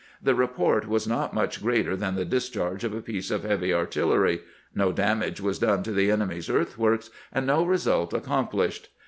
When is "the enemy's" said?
5.91-6.49